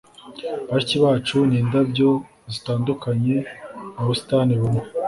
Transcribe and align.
bashiki 0.69 0.97
bacu 1.03 1.37
ni 1.49 1.55
indabyo 1.61 2.09
zitandukanye 2.53 3.35
mu 3.95 4.03
busitani 4.09 4.53
bumwe 4.61 4.83